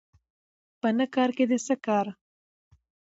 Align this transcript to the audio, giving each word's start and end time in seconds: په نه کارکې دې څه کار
په 0.79 0.87
نه 0.97 1.05
کارکې 1.15 1.45
دې 1.49 1.57
څه 1.65 1.75
کار 1.85 2.05